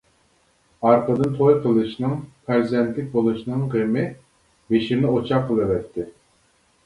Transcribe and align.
ئارقىدىن 0.91 1.35
توي 1.41 1.57
قىلىشنىڭ، 1.65 2.15
پەرزەنتلىك 2.47 3.11
بولۇشنىڭ 3.15 3.61
غېمى 3.75 4.05
بېشىمنى 4.73 5.11
ئوچاق 5.11 5.45
قىلىۋەتتى. 5.51 6.07